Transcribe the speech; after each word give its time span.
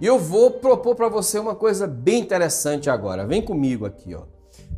E 0.00 0.06
eu 0.06 0.18
vou 0.18 0.52
propor 0.52 0.96
para 0.96 1.08
você 1.08 1.38
uma 1.38 1.54
coisa 1.54 1.86
bem 1.86 2.20
interessante 2.20 2.88
agora. 2.88 3.26
Vem 3.26 3.42
comigo 3.42 3.84
aqui, 3.84 4.14
ó. 4.14 4.22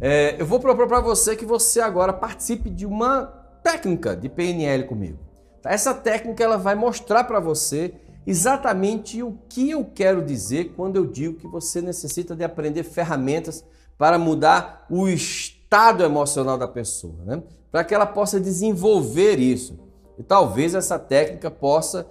É, 0.00 0.34
eu 0.36 0.44
vou 0.44 0.58
propor 0.58 0.88
para 0.88 0.98
você 0.98 1.36
que 1.36 1.44
você 1.44 1.80
agora 1.80 2.12
participe 2.12 2.68
de 2.68 2.84
uma 2.84 3.26
técnica 3.62 4.16
de 4.16 4.28
PNL 4.28 4.84
comigo. 4.84 5.31
Essa 5.64 5.94
técnica 5.94 6.42
ela 6.42 6.56
vai 6.56 6.74
mostrar 6.74 7.24
para 7.24 7.40
você 7.40 7.94
exatamente 8.26 9.22
o 9.22 9.38
que 9.48 9.70
eu 9.70 9.84
quero 9.84 10.24
dizer 10.24 10.72
quando 10.76 10.96
eu 10.96 11.06
digo 11.06 11.38
que 11.38 11.46
você 11.46 11.80
necessita 11.80 12.34
de 12.34 12.44
aprender 12.44 12.82
ferramentas 12.82 13.64
para 13.98 14.18
mudar 14.18 14.86
o 14.90 15.08
estado 15.08 16.02
emocional 16.02 16.58
da 16.58 16.68
pessoa, 16.68 17.14
né? 17.24 17.42
para 17.70 17.84
que 17.84 17.94
ela 17.94 18.06
possa 18.06 18.40
desenvolver 18.40 19.38
isso. 19.38 19.78
E 20.18 20.22
talvez 20.22 20.74
essa 20.74 20.98
técnica 20.98 21.50
possa 21.50 22.06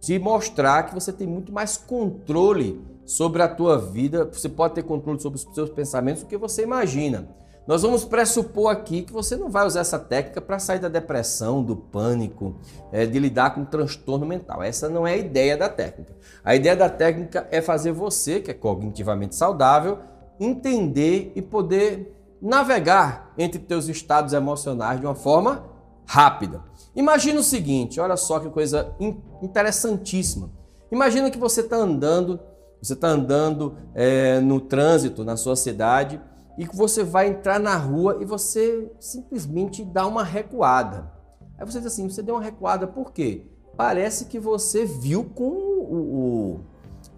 te 0.00 0.18
mostrar 0.18 0.84
que 0.84 0.94
você 0.94 1.12
tem 1.12 1.26
muito 1.26 1.52
mais 1.52 1.76
controle 1.76 2.80
sobre 3.04 3.42
a 3.42 3.48
tua 3.48 3.76
vida, 3.76 4.24
você 4.24 4.48
pode 4.48 4.74
ter 4.74 4.82
controle 4.82 5.20
sobre 5.20 5.36
os 5.36 5.46
seus 5.54 5.70
pensamentos 5.70 6.22
do 6.22 6.28
que 6.28 6.36
você 6.36 6.62
imagina. 6.62 7.28
Nós 7.66 7.82
vamos 7.82 8.04
pressupor 8.04 8.72
aqui 8.72 9.02
que 9.02 9.12
você 9.12 9.36
não 9.36 9.48
vai 9.48 9.64
usar 9.64 9.80
essa 9.80 9.98
técnica 9.98 10.40
para 10.40 10.58
sair 10.58 10.80
da 10.80 10.88
depressão, 10.88 11.62
do 11.62 11.76
pânico, 11.76 12.56
é, 12.90 13.06
de 13.06 13.18
lidar 13.18 13.54
com 13.54 13.64
transtorno 13.64 14.26
mental. 14.26 14.62
Essa 14.62 14.88
não 14.88 15.06
é 15.06 15.12
a 15.12 15.16
ideia 15.16 15.56
da 15.56 15.68
técnica. 15.68 16.12
A 16.44 16.56
ideia 16.56 16.74
da 16.74 16.88
técnica 16.88 17.46
é 17.52 17.62
fazer 17.62 17.92
você, 17.92 18.40
que 18.40 18.50
é 18.50 18.54
cognitivamente 18.54 19.36
saudável, 19.36 19.98
entender 20.40 21.32
e 21.36 21.42
poder 21.42 22.12
navegar 22.40 23.32
entre 23.38 23.60
teus 23.60 23.88
estados 23.88 24.32
emocionais 24.32 24.98
de 24.98 25.06
uma 25.06 25.14
forma 25.14 25.64
rápida. 26.04 26.62
Imagina 26.96 27.38
o 27.38 27.44
seguinte, 27.44 28.00
olha 28.00 28.16
só 28.16 28.40
que 28.40 28.50
coisa 28.50 28.92
interessantíssima. 29.40 30.50
Imagina 30.90 31.30
que 31.30 31.38
você 31.38 31.60
está 31.60 31.76
andando, 31.76 32.40
você 32.82 32.94
está 32.94 33.06
andando 33.06 33.76
é, 33.94 34.40
no 34.40 34.60
trânsito 34.60 35.24
na 35.24 35.36
sua 35.36 35.54
cidade 35.54 36.20
e 36.58 36.66
que 36.66 36.76
você 36.76 37.02
vai 37.02 37.28
entrar 37.28 37.58
na 37.58 37.76
rua 37.76 38.18
e 38.20 38.24
você 38.24 38.90
simplesmente 39.00 39.84
dá 39.84 40.06
uma 40.06 40.22
recuada. 40.22 41.10
Aí 41.58 41.64
você 41.64 41.78
diz 41.78 41.86
assim, 41.86 42.08
você 42.08 42.22
deu 42.22 42.34
uma 42.34 42.42
recuada 42.42 42.86
por 42.86 43.12
quê? 43.12 43.46
Parece 43.76 44.26
que 44.26 44.38
você 44.38 44.84
viu 44.84 45.24
com 45.24 45.48
o, 45.48 45.94
o 45.94 46.60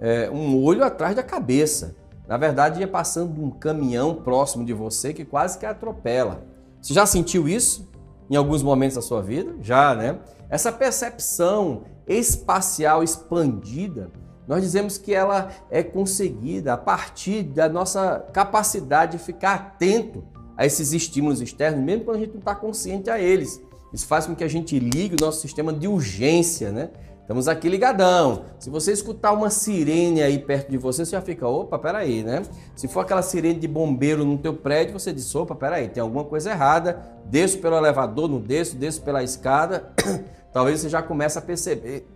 é, 0.00 0.30
um 0.30 0.62
olho 0.62 0.84
atrás 0.84 1.16
da 1.16 1.22
cabeça. 1.22 1.96
Na 2.28 2.36
verdade, 2.36 2.80
ia 2.80 2.88
passando 2.88 3.42
um 3.42 3.50
caminhão 3.50 4.14
próximo 4.14 4.64
de 4.64 4.72
você 4.72 5.12
que 5.12 5.24
quase 5.24 5.58
que 5.58 5.66
atropela. 5.66 6.42
Você 6.80 6.94
já 6.94 7.04
sentiu 7.04 7.48
isso? 7.48 7.92
em 8.28 8.36
alguns 8.36 8.62
momentos 8.62 8.96
da 8.96 9.02
sua 9.02 9.22
vida? 9.22 9.54
Já, 9.60 9.94
né? 9.94 10.18
Essa 10.48 10.72
percepção 10.72 11.84
espacial 12.06 13.02
expandida, 13.02 14.10
nós 14.46 14.62
dizemos 14.62 14.98
que 14.98 15.14
ela 15.14 15.50
é 15.70 15.82
conseguida 15.82 16.74
a 16.74 16.76
partir 16.76 17.42
da 17.42 17.68
nossa 17.68 18.24
capacidade 18.32 19.18
de 19.18 19.24
ficar 19.24 19.54
atento 19.54 20.24
a 20.56 20.66
esses 20.66 20.92
estímulos 20.92 21.40
externos, 21.40 21.80
mesmo 21.80 22.04
quando 22.04 22.16
a 22.16 22.20
gente 22.20 22.32
não 22.32 22.40
está 22.40 22.54
consciente 22.54 23.10
a 23.10 23.18
eles. 23.18 23.60
Isso 23.92 24.06
faz 24.06 24.26
com 24.26 24.34
que 24.34 24.44
a 24.44 24.48
gente 24.48 24.78
ligue 24.78 25.16
o 25.18 25.24
nosso 25.24 25.40
sistema 25.40 25.72
de 25.72 25.86
urgência, 25.86 26.72
né? 26.72 26.90
Estamos 27.24 27.48
aqui 27.48 27.70
ligadão. 27.70 28.44
Se 28.58 28.68
você 28.68 28.92
escutar 28.92 29.32
uma 29.32 29.48
sirene 29.48 30.22
aí 30.22 30.38
perto 30.38 30.70
de 30.70 30.76
você, 30.76 31.06
você 31.06 31.12
já 31.12 31.22
fica, 31.22 31.48
opa, 31.48 31.78
peraí, 31.78 32.22
né? 32.22 32.42
Se 32.76 32.86
for 32.86 33.00
aquela 33.00 33.22
sirene 33.22 33.58
de 33.58 33.66
bombeiro 33.66 34.26
no 34.26 34.36
teu 34.36 34.52
prédio, 34.52 34.92
você 34.92 35.10
diz, 35.10 35.34
opa, 35.34 35.54
peraí, 35.54 35.88
tem 35.88 36.02
alguma 36.02 36.24
coisa 36.24 36.50
errada. 36.50 37.00
Desço 37.24 37.58
pelo 37.60 37.76
elevador, 37.76 38.28
não 38.28 38.40
desço, 38.40 38.76
desço 38.76 39.00
pela 39.00 39.22
escada. 39.22 39.90
Talvez 40.52 40.80
você 40.80 40.90
já 40.90 41.00
comece 41.00 41.38
a 41.38 41.42
perceber. 41.42 42.06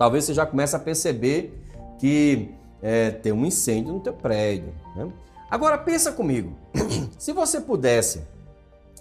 Talvez 0.00 0.24
você 0.24 0.32
já 0.32 0.46
comece 0.46 0.74
a 0.74 0.78
perceber 0.78 1.62
que 1.98 2.54
é, 2.80 3.10
tem 3.10 3.32
um 3.32 3.44
incêndio 3.44 3.92
no 3.92 4.00
teu 4.00 4.14
prédio. 4.14 4.72
Né? 4.96 5.12
Agora 5.50 5.76
pensa 5.76 6.10
comigo. 6.10 6.54
Se 7.18 7.34
você 7.34 7.60
pudesse, 7.60 8.22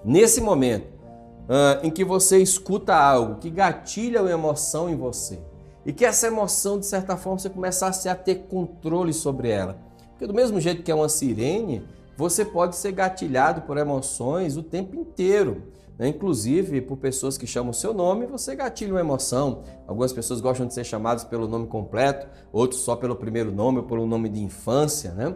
nesse 0.04 0.42
momento, 0.42 0.88
uh, 0.88 1.80
em 1.86 1.90
que 1.90 2.04
você 2.04 2.40
escuta 2.40 2.94
algo 2.94 3.36
que 3.36 3.50
gatilha 3.50 4.22
uma 4.22 4.30
emoção 4.30 4.90
em 4.90 4.98
você 4.98 5.40
e 5.86 5.94
que 5.94 6.04
essa 6.04 6.28
emoção, 6.28 6.78
de 6.78 6.86
certa 6.86 7.16
forma, 7.16 7.40
você 7.40 7.50
começasse 7.50 8.10
a 8.10 8.14
ter 8.14 8.48
controle 8.50 9.14
sobre 9.14 9.48
ela. 9.48 9.78
Porque 10.10 10.28
do 10.28 10.34
mesmo 10.34 10.60
jeito 10.60 10.84
que 10.84 10.92
é 10.92 10.96
uma 10.96 11.08
sirene, 11.08 11.82
você 12.18 12.44
pode 12.44 12.76
ser 12.76 12.92
gatilhado 12.92 13.62
por 13.62 13.78
emoções 13.78 14.58
o 14.58 14.64
tempo 14.64 14.98
inteiro. 14.98 15.64
Né? 16.00 16.08
Inclusive 16.08 16.82
por 16.82 16.98
pessoas 16.98 17.38
que 17.38 17.46
chamam 17.46 17.72
o 17.72 17.74
seu 17.74 17.94
nome, 17.94 18.26
você 18.26 18.56
gatilha 18.56 18.94
uma 18.94 19.02
emoção. 19.02 19.64
Algumas 19.86 20.14
pessoas 20.14 20.40
gostam 20.40 20.66
de 20.66 20.74
ser 20.74 20.86
chamadas 20.86 21.26
pelo 21.26 21.48
nome 21.48 21.68
completo, 21.68 22.26
outros 22.54 22.82
só 22.82 22.96
pelo 22.96 23.18
primeiro 23.18 23.52
nome 23.52 23.80
ou 23.80 23.84
pelo 23.84 24.08
nome 24.08 24.30
de 24.30 24.42
infância. 24.42 25.12
Né? 25.12 25.36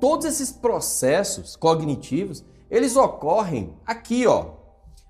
Todos 0.00 0.26
esses 0.26 0.50
processos 0.50 1.54
cognitivos, 1.54 2.44
eles 2.68 2.96
ocorrem 2.96 3.72
aqui, 3.86 4.26
ó, 4.26 4.46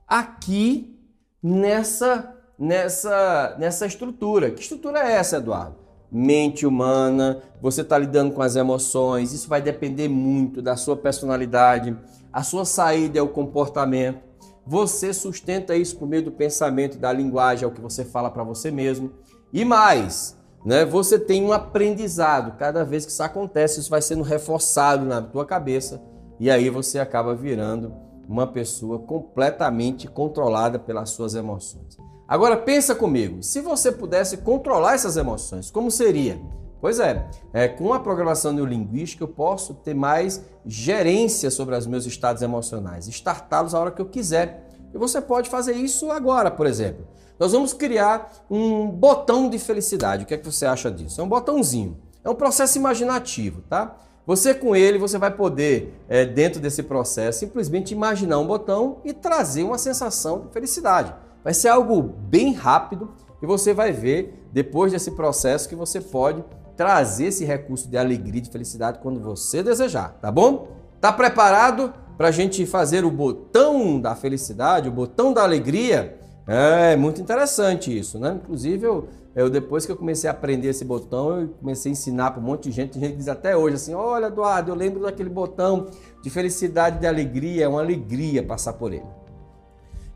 aqui 0.07 1.01
nessa, 1.43 2.37
nessa, 2.59 3.57
nessa 3.59 3.87
estrutura. 3.87 4.51
Que 4.51 4.61
estrutura 4.61 5.01
é 5.01 5.13
essa, 5.15 5.39
Eduardo? 5.39 5.83
Mente 6.13 6.65
humana, 6.65 7.43
você 7.61 7.81
está 7.81 7.99
lidando 7.99 8.35
com 8.35 8.43
as 8.43 8.55
emoções, 8.55 9.33
isso 9.33 9.49
vai 9.49 9.61
depender 9.61 10.09
muito 10.09 10.63
da 10.63 10.77
sua 10.77 10.97
personalidade, 10.97 11.97
a 12.33 12.43
sua 12.45 12.65
saída 12.65 13.19
é 13.19 13.23
o 13.23 13.29
comportamento. 13.29 14.34
Você 14.67 15.13
sustenta 15.13 15.77
isso 15.77 15.99
por 15.99 16.09
meio 16.09 16.25
do 16.25 16.33
pensamento, 16.33 16.99
da 16.99 17.13
linguagem, 17.13 17.65
é 17.65 17.67
o 17.67 17.71
que 17.71 17.81
você 17.81 18.05
fala 18.05 18.31
para 18.31 18.43
você 18.43 18.71
mesmo. 18.71 19.13
E 19.53 19.65
mais, 19.65 20.37
né? 20.65 20.85
Você 20.85 21.19
tem 21.19 21.45
um 21.45 21.53
aprendizado. 21.53 22.57
Cada 22.57 22.85
vez 22.85 23.05
que 23.05 23.13
isso 23.13 23.23
acontece, 23.23 23.81
isso 23.81 23.91
vai 23.91 24.01
sendo 24.01 24.23
reforçado 24.23 25.05
na 25.05 25.21
tua 25.21 25.45
cabeça 25.45 26.03
e 26.41 26.51
aí 26.51 26.69
você 26.71 26.99
acaba 26.99 27.35
virando 27.35 27.93
uma 28.29 28.47
pessoa 28.47 28.99
completamente 28.99 30.09
controlada 30.09 30.79
pelas 30.79 31.11
suas 31.11 31.35
emoções. 31.35 31.97
Agora 32.27 32.57
pensa 32.57 32.95
comigo, 32.95 33.43
se 33.43 33.61
você 33.61 33.93
pudesse 33.93 34.39
controlar 34.39 34.95
essas 34.95 35.17
emoções, 35.17 35.71
como 35.71 35.91
seria? 35.91 36.41
Pois 36.85 37.01
é, 37.01 37.27
é, 37.51 37.67
com 37.67 37.95
a 37.95 37.99
programação 37.99 38.53
neurolinguística 38.53 39.25
eu 39.25 39.29
posso 39.29 39.73
ter 39.73 39.95
mais 39.95 40.45
gerência 40.67 41.51
sobre 41.51 41.75
os 41.75 41.87
meus 41.87 42.05
estados 42.05 42.43
emocionais, 42.43 43.09
startá-los 43.09 43.75
a 43.75 43.81
hora 43.81 43.91
que 43.91 44.03
eu 44.03 44.05
quiser. 44.05 44.69
E 44.93 44.99
você 44.99 45.19
pode 45.19 45.49
fazer 45.49 45.73
isso 45.73 46.11
agora, 46.11 46.51
por 46.51 46.67
exemplo. 46.67 47.07
Nós 47.39 47.53
vamos 47.53 47.73
criar 47.73 48.31
um 48.51 48.87
botão 48.87 49.49
de 49.49 49.59
felicidade. 49.59 50.25
O 50.25 50.27
que 50.27 50.35
é 50.35 50.37
que 50.37 50.45
você 50.45 50.67
acha 50.67 50.91
disso? 50.91 51.23
É 51.23 51.25
um 51.25 51.29
botãozinho. 51.29 51.97
É 52.23 52.29
um 52.29 52.35
processo 52.35 52.77
imaginativo, 52.77 53.63
tá? 53.63 53.97
Você 54.27 54.53
com 54.53 54.77
ele, 54.77 54.99
você 54.99 55.17
vai 55.17 55.31
poder, 55.31 55.99
é, 56.07 56.27
dentro 56.27 56.61
desse 56.61 56.83
processo, 56.83 57.39
simplesmente 57.39 57.95
imaginar 57.95 58.39
um 58.41 58.47
botão 58.47 58.99
e 59.07 59.15
trazer 59.15 59.63
uma 59.63 59.79
sensação 59.79 60.41
de 60.41 60.53
felicidade. 60.53 61.15
Vai 61.43 61.55
ser 61.55 61.69
algo 61.69 62.03
bem 62.03 62.53
rápido 62.53 63.15
e 63.41 63.47
você 63.47 63.73
vai 63.73 63.91
ver, 63.91 64.39
depois 64.53 64.93
desse 64.93 65.13
processo, 65.13 65.67
que 65.67 65.75
você 65.75 65.99
pode 65.99 66.45
trazer 66.77 67.27
esse 67.27 67.45
recurso 67.45 67.89
de 67.89 67.97
alegria 67.97 68.39
e 68.39 68.43
de 68.43 68.51
felicidade 68.51 68.99
quando 69.01 69.21
você 69.21 69.63
desejar, 69.63 70.19
tá 70.21 70.31
bom? 70.31 70.69
Tá 71.01 71.13
preparado 71.13 71.93
para 72.17 72.29
a 72.29 72.31
gente 72.31 72.65
fazer 72.67 73.05
o 73.05 73.11
botão 73.11 74.01
da 74.01 74.15
felicidade, 74.15 74.89
o 74.89 74.93
botão 74.93 75.33
da 75.33 75.43
alegria? 75.43 76.19
É 76.47 76.97
muito 76.97 77.21
interessante 77.21 77.97
isso, 77.97 78.19
né? 78.19 78.39
Inclusive, 78.43 78.85
eu 78.85 79.09
eu, 79.35 79.51
depois 79.51 79.85
que 79.85 79.91
eu 79.91 79.97
comecei 79.97 80.31
a 80.31 80.33
aprender 80.33 80.69
esse 80.69 80.85
botão, 80.85 81.41
eu 81.41 81.49
comecei 81.61 81.91
a 81.91 81.93
ensinar 81.93 82.31
para 82.31 82.41
um 82.41 82.45
monte 82.45 82.69
de 82.69 82.71
gente. 82.71 82.93
Tem 82.93 83.03
gente 83.03 83.13
que 83.13 83.19
diz 83.19 83.29
até 83.29 83.57
hoje 83.57 83.75
assim: 83.75 83.93
Olha, 83.93 84.27
Eduardo, 84.27 84.71
eu 84.71 84.77
lembro 84.77 85.03
daquele 85.03 85.29
botão 85.29 85.89
de 86.23 86.31
felicidade, 86.31 87.01
de 87.01 87.07
alegria. 87.07 87.65
É 87.65 87.69
uma 87.69 87.81
alegria 87.81 88.45
passar 88.45 88.75
por 88.75 88.93
ele. 88.93 89.03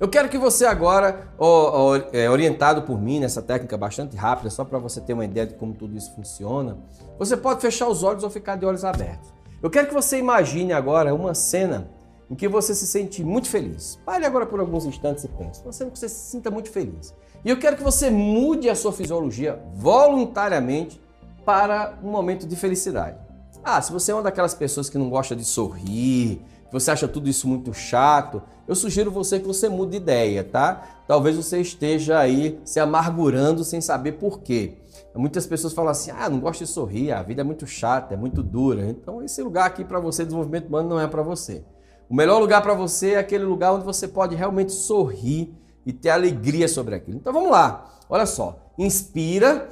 Eu 0.00 0.08
quero 0.08 0.28
que 0.28 0.38
você 0.38 0.64
agora, 0.64 1.28
é, 2.12 2.30
orientado 2.30 2.82
por 2.82 3.00
mim 3.00 3.18
nessa 3.18 3.42
técnica 3.42 3.76
bastante 3.76 4.16
rápida, 4.16 4.48
só 4.48 4.64
para 4.64 4.78
você 4.78 5.00
ter 5.00 5.12
uma 5.12 5.24
ideia 5.24 5.44
de 5.44 5.54
como 5.54 5.74
tudo 5.74 5.96
isso 5.96 6.14
funciona, 6.14 6.78
você 7.18 7.36
pode 7.36 7.60
fechar 7.60 7.88
os 7.88 8.04
olhos 8.04 8.22
ou 8.22 8.30
ficar 8.30 8.54
de 8.54 8.64
olhos 8.64 8.84
abertos. 8.84 9.32
Eu 9.60 9.68
quero 9.68 9.88
que 9.88 9.94
você 9.94 10.16
imagine 10.16 10.72
agora 10.72 11.12
uma 11.12 11.34
cena 11.34 11.90
em 12.30 12.36
que 12.36 12.46
você 12.46 12.76
se 12.76 12.86
sente 12.86 13.24
muito 13.24 13.48
feliz. 13.48 13.98
Pare 14.06 14.24
agora 14.24 14.46
por 14.46 14.60
alguns 14.60 14.84
instantes 14.84 15.24
e 15.24 15.28
pense. 15.28 15.62
Uma 15.62 15.72
cena 15.72 15.90
que 15.90 15.98
você 15.98 16.08
se 16.08 16.30
sinta 16.30 16.48
muito 16.48 16.70
feliz. 16.70 17.12
E 17.44 17.50
eu 17.50 17.58
quero 17.58 17.76
que 17.76 17.82
você 17.82 18.08
mude 18.08 18.70
a 18.70 18.76
sua 18.76 18.92
fisiologia 18.92 19.60
voluntariamente 19.74 21.00
para 21.44 21.98
um 22.04 22.10
momento 22.10 22.46
de 22.46 22.54
felicidade. 22.54 23.16
Ah, 23.64 23.82
se 23.82 23.90
você 23.90 24.12
é 24.12 24.14
uma 24.14 24.22
daquelas 24.22 24.54
pessoas 24.54 24.88
que 24.88 24.96
não 24.96 25.10
gosta 25.10 25.34
de 25.34 25.44
sorrir, 25.44 26.40
que 26.66 26.72
você 26.72 26.92
acha 26.92 27.08
tudo 27.08 27.28
isso 27.28 27.48
muito 27.48 27.74
chato, 27.74 28.42
eu 28.68 28.74
sugiro 28.74 29.10
você 29.10 29.40
que 29.40 29.46
você 29.46 29.68
mude 29.68 29.92
de 29.92 29.96
ideia, 29.96 30.44
tá? 30.44 31.02
Talvez 31.08 31.36
você 31.36 31.58
esteja 31.58 32.18
aí 32.18 32.60
se 32.64 32.78
amargurando 32.78 33.64
sem 33.64 33.80
saber 33.80 34.12
por 34.12 34.40
quê. 34.40 34.74
Muitas 35.16 35.46
pessoas 35.46 35.72
falam 35.72 35.90
assim: 35.90 36.10
"Ah, 36.10 36.28
não 36.28 36.38
gosto 36.38 36.60
de 36.60 36.70
sorrir, 36.70 37.10
a 37.10 37.22
vida 37.22 37.40
é 37.40 37.44
muito 37.44 37.66
chata, 37.66 38.14
é 38.14 38.16
muito 38.16 38.42
dura". 38.42 38.84
Então 38.86 39.22
esse 39.22 39.42
lugar 39.42 39.66
aqui 39.66 39.84
para 39.84 39.98
você 39.98 40.22
desenvolvimento 40.22 40.68
humano 40.68 40.90
não 40.90 41.00
é 41.00 41.06
para 41.08 41.22
você. 41.22 41.64
O 42.10 42.14
melhor 42.14 42.38
lugar 42.38 42.62
para 42.62 42.74
você 42.74 43.12
é 43.12 43.18
aquele 43.18 43.44
lugar 43.44 43.72
onde 43.72 43.84
você 43.84 44.06
pode 44.06 44.34
realmente 44.34 44.72
sorrir 44.72 45.54
e 45.84 45.92
ter 45.92 46.10
alegria 46.10 46.68
sobre 46.68 46.94
aquilo. 46.94 47.16
Então 47.16 47.32
vamos 47.32 47.50
lá. 47.50 47.90
Olha 48.08 48.26
só, 48.26 48.72
inspira. 48.78 49.68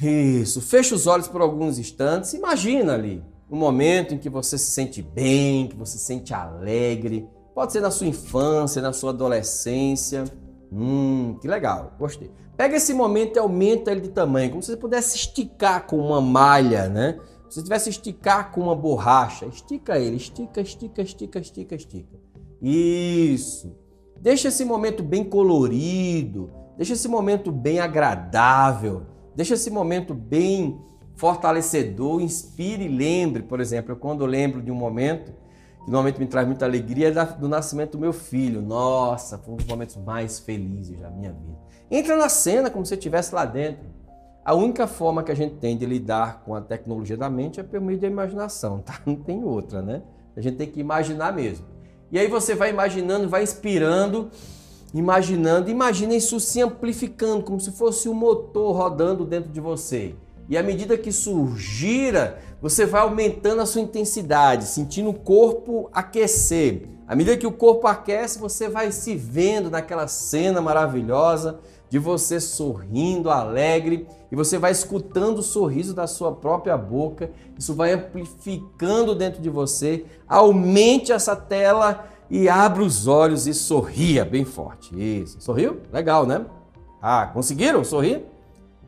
Isso, 0.00 0.60
fecha 0.60 0.94
os 0.94 1.06
olhos 1.06 1.28
por 1.28 1.40
alguns 1.40 1.78
instantes. 1.78 2.32
Imagina 2.34 2.94
ali 2.94 3.22
um 3.50 3.56
momento 3.56 4.14
em 4.14 4.18
que 4.18 4.28
você 4.28 4.58
se 4.58 4.70
sente 4.70 5.00
bem, 5.00 5.68
que 5.68 5.76
você 5.76 5.98
se 5.98 6.04
sente 6.04 6.34
alegre. 6.34 7.28
Pode 7.56 7.72
ser 7.72 7.80
na 7.80 7.90
sua 7.90 8.06
infância, 8.06 8.82
na 8.82 8.92
sua 8.92 9.12
adolescência. 9.12 10.24
Hum, 10.70 11.38
que 11.40 11.48
legal, 11.48 11.94
gostei. 11.98 12.30
Pega 12.54 12.76
esse 12.76 12.92
momento 12.92 13.36
e 13.36 13.38
aumenta 13.38 13.90
ele 13.90 14.02
de 14.02 14.10
tamanho, 14.10 14.50
como 14.50 14.62
se 14.62 14.70
você 14.70 14.76
pudesse 14.76 15.16
esticar 15.16 15.86
com 15.86 15.96
uma 15.96 16.20
malha, 16.20 16.86
né? 16.90 17.18
Se 17.48 17.54
você 17.54 17.62
tivesse 17.62 17.88
esticar 17.88 18.52
com 18.52 18.60
uma 18.60 18.76
borracha, 18.76 19.46
estica 19.46 19.98
ele, 19.98 20.16
estica, 20.16 20.60
estica, 20.60 21.00
estica, 21.00 21.38
estica, 21.38 21.74
estica. 21.74 22.18
Isso. 22.60 23.74
Deixa 24.20 24.48
esse 24.48 24.62
momento 24.62 25.02
bem 25.02 25.24
colorido, 25.24 26.50
deixa 26.76 26.92
esse 26.92 27.08
momento 27.08 27.50
bem 27.50 27.80
agradável, 27.80 29.06
deixa 29.34 29.54
esse 29.54 29.70
momento 29.70 30.12
bem 30.12 30.78
fortalecedor, 31.14 32.20
inspire 32.20 32.84
e 32.84 32.88
lembre, 32.88 33.42
por 33.42 33.60
exemplo, 33.60 33.96
quando 33.96 34.26
lembro 34.26 34.60
de 34.60 34.70
um 34.70 34.74
momento 34.74 35.45
que 35.86 35.92
normalmente 35.92 36.18
me 36.18 36.26
traz 36.26 36.44
muita 36.44 36.64
alegria, 36.64 37.08
é 37.08 37.24
do 37.38 37.48
nascimento 37.48 37.92
do 37.92 37.98
meu 37.98 38.12
filho. 38.12 38.60
Nossa, 38.60 39.38
foi 39.38 39.54
um 39.54 39.56
dos 39.56 39.66
momentos 39.66 39.96
mais 39.96 40.40
felizes 40.40 40.98
da 40.98 41.08
minha 41.08 41.32
vida. 41.32 41.56
Entra 41.88 42.16
na 42.16 42.28
cena 42.28 42.68
como 42.68 42.84
se 42.84 42.92
estivesse 42.92 43.32
lá 43.32 43.44
dentro. 43.44 43.86
A 44.44 44.52
única 44.52 44.88
forma 44.88 45.22
que 45.22 45.30
a 45.30 45.34
gente 45.34 45.54
tem 45.56 45.76
de 45.76 45.86
lidar 45.86 46.42
com 46.44 46.56
a 46.56 46.60
tecnologia 46.60 47.16
da 47.16 47.30
mente 47.30 47.60
é 47.60 47.62
por 47.62 47.80
meio 47.80 48.00
da 48.00 48.08
imaginação, 48.08 48.80
tá? 48.80 49.00
Não 49.06 49.14
tem 49.14 49.44
outra, 49.44 49.80
né? 49.80 50.02
A 50.36 50.40
gente 50.40 50.56
tem 50.56 50.68
que 50.68 50.80
imaginar 50.80 51.32
mesmo. 51.32 51.64
E 52.10 52.18
aí 52.18 52.26
você 52.26 52.56
vai 52.56 52.70
imaginando, 52.70 53.28
vai 53.28 53.44
inspirando, 53.44 54.28
imaginando, 54.92 55.70
imagina 55.70 56.16
isso 56.16 56.40
se 56.40 56.60
amplificando, 56.60 57.44
como 57.44 57.60
se 57.60 57.70
fosse 57.70 58.08
um 58.08 58.14
motor 58.14 58.74
rodando 58.74 59.24
dentro 59.24 59.52
de 59.52 59.60
você. 59.60 60.16
E 60.48 60.56
à 60.56 60.62
medida 60.62 60.96
que 60.96 61.10
isso 61.10 61.56
gira, 61.56 62.38
você 62.60 62.86
vai 62.86 63.00
aumentando 63.02 63.60
a 63.60 63.66
sua 63.66 63.80
intensidade, 63.80 64.66
sentindo 64.66 65.10
o 65.10 65.14
corpo 65.14 65.90
aquecer. 65.92 66.88
À 67.06 67.14
medida 67.14 67.36
que 67.36 67.46
o 67.46 67.52
corpo 67.52 67.86
aquece, 67.86 68.38
você 68.38 68.68
vai 68.68 68.90
se 68.90 69.14
vendo 69.14 69.70
naquela 69.70 70.08
cena 70.08 70.60
maravilhosa 70.60 71.60
de 71.88 71.98
você 71.98 72.40
sorrindo, 72.40 73.30
alegre, 73.30 74.06
e 74.30 74.34
você 74.34 74.58
vai 74.58 74.72
escutando 74.72 75.38
o 75.38 75.42
sorriso 75.42 75.94
da 75.94 76.06
sua 76.06 76.32
própria 76.32 76.76
boca. 76.76 77.30
Isso 77.56 77.74
vai 77.74 77.92
amplificando 77.92 79.14
dentro 79.14 79.40
de 79.40 79.48
você. 79.48 80.04
Aumente 80.26 81.12
essa 81.12 81.36
tela 81.36 82.06
e 82.28 82.48
abra 82.48 82.82
os 82.82 83.06
olhos 83.06 83.46
e 83.46 83.54
sorria 83.54 84.24
bem 84.24 84.44
forte. 84.44 84.94
Isso. 84.96 85.40
Sorriu? 85.40 85.80
Legal, 85.92 86.26
né? 86.26 86.44
Ah, 87.00 87.30
conseguiram 87.32 87.84
sorrir? 87.84 88.24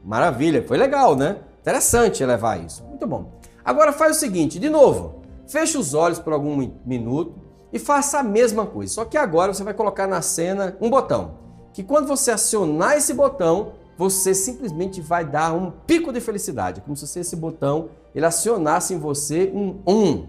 Maravilha, 0.04 0.62
foi 0.66 0.76
legal, 0.76 1.14
né? 1.14 1.36
Interessante 1.68 2.22
elevar 2.22 2.64
isso. 2.64 2.82
Muito 2.84 3.06
bom. 3.06 3.30
Agora 3.62 3.92
faz 3.92 4.16
o 4.16 4.20
seguinte, 4.20 4.58
de 4.58 4.70
novo, 4.70 5.16
feche 5.46 5.76
os 5.76 5.92
olhos 5.92 6.18
por 6.18 6.32
algum 6.32 6.70
minuto 6.86 7.34
e 7.70 7.78
faça 7.78 8.20
a 8.20 8.22
mesma 8.22 8.64
coisa. 8.64 8.94
Só 8.94 9.04
que 9.04 9.18
agora 9.18 9.52
você 9.52 9.62
vai 9.62 9.74
colocar 9.74 10.06
na 10.06 10.22
cena 10.22 10.78
um 10.80 10.88
botão, 10.88 11.32
que 11.74 11.82
quando 11.82 12.06
você 12.06 12.30
acionar 12.30 12.96
esse 12.96 13.12
botão, 13.12 13.72
você 13.98 14.34
simplesmente 14.34 15.02
vai 15.02 15.26
dar 15.26 15.52
um 15.52 15.70
pico 15.70 16.10
de 16.10 16.22
felicidade, 16.22 16.80
como 16.80 16.96
se 16.96 17.20
esse 17.20 17.36
botão 17.36 17.90
ele 18.14 18.24
acionasse 18.24 18.94
em 18.94 18.98
você 18.98 19.52
um 19.54 19.78
um. 19.86 20.26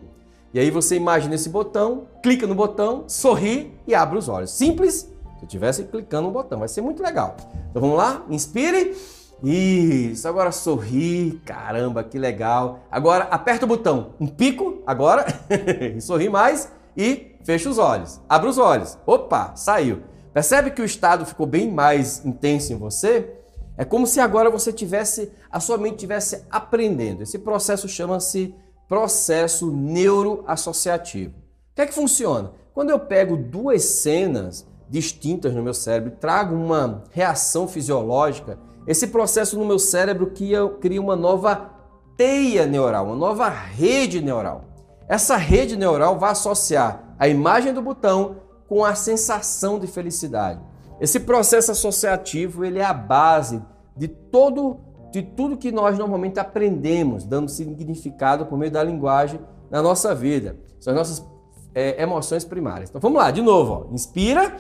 E 0.54 0.60
aí 0.60 0.70
você 0.70 0.98
imagina 0.98 1.36
esse 1.36 1.48
botão, 1.48 2.08
clica 2.22 2.46
no 2.46 2.56
botão, 2.56 3.06
sorri 3.08 3.74
e 3.88 3.96
abre 3.96 4.18
os 4.18 4.28
olhos. 4.28 4.52
Simples, 4.52 5.04
se 5.04 5.08
eu 5.42 5.44
estivesse 5.44 5.86
clicando 5.86 6.28
no 6.28 6.34
botão, 6.34 6.60
vai 6.60 6.68
ser 6.68 6.82
muito 6.82 7.02
legal. 7.02 7.38
Então 7.70 7.82
vamos 7.82 7.96
lá, 7.96 8.26
inspire. 8.30 8.94
Isso, 9.42 10.28
agora 10.28 10.52
sorri, 10.52 11.40
caramba, 11.46 12.04
que 12.04 12.20
legal. 12.20 12.82
Agora 12.92 13.26
aperta 13.26 13.66
o 13.66 13.68
botão, 13.68 14.14
um 14.20 14.28
pico, 14.28 14.82
agora, 14.86 15.26
e 15.96 16.02
sorri 16.02 16.30
mais 16.30 16.70
e 16.96 17.36
fecha 17.44 17.70
os 17.70 17.78
olhos. 17.78 18.20
Abre 18.28 18.50
os 18.50 18.58
olhos. 18.58 18.98
Opa, 19.06 19.56
saiu. 19.56 20.04
Percebe 20.34 20.72
que 20.72 20.82
o 20.82 20.86
estado 20.86 21.26
ficou 21.26 21.46
bem 21.46 21.72
mais 21.72 22.24
intenso 22.26 22.74
em 22.74 22.78
você? 22.78 23.34
É 23.78 23.86
como 23.86 24.06
se 24.06 24.20
agora 24.20 24.50
você 24.50 24.74
tivesse, 24.74 25.32
a 25.50 25.60
sua 25.60 25.78
mente 25.78 25.98
tivesse 25.98 26.46
aprendendo. 26.52 27.24
Esse 27.24 27.40
processo 27.40 27.88
chama-se 27.88 28.54
processo 28.90 29.72
neuroassociativo. 29.72 31.36
O 31.38 31.76
que 31.76 31.84
é 31.84 31.86
que 31.86 31.94
funciona? 31.94 32.52
Quando 32.74 32.90
eu 32.90 33.00
pego 33.00 33.38
duas 33.38 33.84
cenas 33.84 34.68
distintas 34.90 35.54
no 35.54 35.64
meu 35.64 35.74
cérebro 35.74 36.12
e 36.12 36.20
trago 36.20 36.56
uma 36.56 37.04
reação 37.12 37.68
fisiológica, 37.68 38.60
esse 38.90 39.06
processo 39.06 39.56
no 39.56 39.64
meu 39.64 39.78
cérebro 39.78 40.32
cria 40.34 41.00
uma 41.00 41.16
nova 41.16 41.70
teia 42.18 42.66
neural, 42.66 43.06
uma 43.06 43.16
nova 43.16 43.48
rede 43.48 44.20
neural. 44.20 44.66
Essa 45.08 45.38
rede 45.38 45.78
neural 45.78 46.18
vai 46.18 46.32
associar 46.32 47.14
a 47.20 47.28
imagem 47.28 47.72
do 47.72 47.84
botão 47.84 48.38
com 48.68 48.84
a 48.84 48.96
sensação 48.96 49.78
de 49.78 49.86
felicidade. 49.86 50.60
Esse 51.00 51.20
processo 51.20 51.72
associativo 51.72 52.66
ele 52.66 52.80
é 52.80 52.84
a 52.84 52.92
base 52.92 53.62
de 53.96 54.08
todo 54.08 54.80
de 55.12 55.22
tudo 55.22 55.58
que 55.58 55.72
nós 55.72 55.96
normalmente 55.96 56.40
aprendemos, 56.40 57.24
dando 57.24 57.48
significado 57.48 58.48
por 58.48 58.58
meio 58.58 58.72
da 58.72 58.84
linguagem 58.84 59.40
na 59.70 59.84
nossa 59.84 60.16
vida. 60.16 60.58
São 60.80 60.94
as 60.94 60.98
nossas 60.98 61.28
é, 61.76 62.02
emoções 62.02 62.44
primárias. 62.44 62.90
Então 62.90 63.00
vamos 63.00 63.20
lá, 63.20 63.30
de 63.30 63.42
novo. 63.44 63.88
Ó. 63.88 63.94
Inspira. 63.94 64.58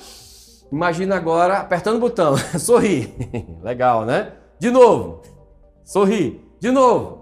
Imagina 0.71 1.15
agora 1.15 1.57
apertando 1.57 1.97
o 1.97 1.99
botão. 1.99 2.35
Sorri. 2.59 3.13
Legal, 3.61 4.05
né? 4.05 4.33
De 4.59 4.69
novo. 4.69 5.21
Sorri. 5.83 6.41
De 6.59 6.69
novo. 6.71 7.19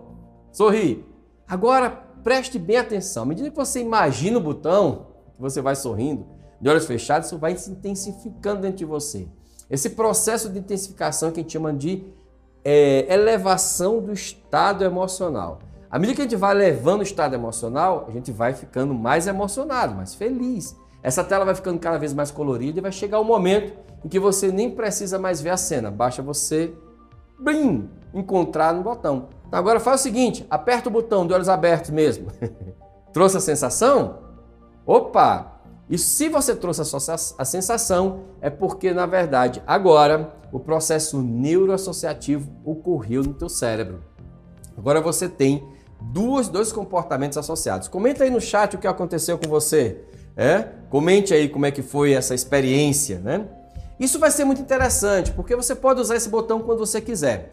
Sorri. 0.52 1.06
Agora 1.48 1.90
preste 2.24 2.60
bem 2.60 2.78
atenção. 2.78 3.24
À 3.24 3.26
medida 3.26 3.50
que 3.50 3.56
você 3.56 3.80
imagina 3.80 4.38
o 4.38 4.42
botão, 4.42 5.08
você 5.40 5.62
vai 5.62 5.76
sorrindo, 5.76 6.26
de 6.60 6.70
olhos 6.70 6.86
fechados, 6.86 7.28
isso 7.28 7.38
vai 7.38 7.56
se 7.56 7.72
intensificando 7.72 8.62
dentro 8.62 8.78
de 8.78 8.86
você. 8.86 9.28
Esse 9.70 9.92
processo 9.92 10.50
de 10.50 10.60
intensificação 10.60 11.32
que 11.32 11.40
a 11.40 11.44
gente 11.44 11.54
chama 11.54 11.74
de 11.74 12.04
é, 12.66 13.14
elevação 13.14 14.02
do 14.02 14.12
estado 14.12 14.84
emocional. 14.84 15.60
À 15.90 15.98
medida 15.98 16.16
que 16.16 16.22
a 16.22 16.26
gente 16.26 16.36
vai 16.36 16.54
elevando 16.54 17.00
o 17.00 17.04
estado 17.04 17.34
emocional, 17.34 18.06
a 18.10 18.12
gente 18.12 18.32
vai 18.32 18.54
ficando 18.54 18.94
mais 18.94 19.26
emocionado, 19.28 19.96
mais 19.96 20.14
feliz. 20.16 20.76
Essa 21.02 21.24
tela 21.24 21.46
vai 21.46 21.56
ficando 21.56 21.80
cada 21.80 21.98
vez 21.98 22.14
mais 22.14 22.32
colorida 22.32 22.80
e 22.80 22.82
vai 22.82 22.92
chegar 22.92 23.20
o 23.20 23.22
um 23.22 23.26
momento 23.26 23.74
em 24.04 24.10
que 24.10 24.20
você 24.20 24.52
nem 24.52 24.72
precisa 24.72 25.18
mais 25.18 25.42
ver 25.42 25.52
a 25.52 25.58
cena, 25.58 25.90
basta 25.92 26.22
você 26.22 26.74
blim, 27.40 27.90
encontrar 28.14 28.74
no 28.74 28.82
botão. 28.82 29.30
Então 29.48 29.60
agora 29.60 29.80
faz 29.80 30.02
o 30.02 30.04
seguinte, 30.04 30.46
aperta 30.50 30.90
o 30.90 30.92
botão 30.92 31.26
de 31.26 31.34
olhos 31.34 31.50
abertos 31.50 31.92
mesmo. 31.92 32.28
Trouxe 33.14 33.38
a 33.38 33.42
sensação? 33.42 34.20
Opa, 34.86 35.58
e 35.90 35.98
se 35.98 36.28
você 36.28 36.56
trouxe 36.56 36.82
a 37.38 37.46
sensação, 37.46 38.26
é 38.42 38.50
porque, 38.50 38.94
na 38.94 39.06
verdade, 39.06 39.64
agora 39.66 40.34
o 40.52 40.60
processo 40.60 41.22
neuroassociativo 41.22 42.52
ocorreu 42.66 43.24
no 43.24 43.34
teu 43.34 43.48
cérebro. 43.48 44.04
Agora 44.78 45.00
você 45.02 45.30
tem 45.30 45.66
duas, 46.02 46.50
dois 46.50 46.72
comportamentos 46.72 47.38
associados. 47.38 47.88
Comenta 47.88 48.24
aí 48.24 48.30
no 48.30 48.42
chat 48.42 48.76
o 48.76 48.80
que 48.80 48.88
aconteceu 48.88 49.38
com 49.38 49.50
você. 49.50 50.04
É? 50.38 50.66
Comente 50.90 51.34
aí 51.34 51.50
como 51.50 51.66
é 51.66 51.72
que 51.72 51.82
foi 51.82 52.14
essa 52.14 52.36
experiência, 52.36 53.20
né? 53.20 53.46
Isso 54.00 54.20
vai 54.20 54.30
ser 54.30 54.46
muito 54.46 54.62
interessante, 54.62 55.32
porque 55.32 55.56
você 55.56 55.74
pode 55.74 56.00
usar 56.00 56.16
esse 56.16 56.30
botão 56.30 56.62
quando 56.62 56.78
você 56.78 57.02
quiser. 57.02 57.52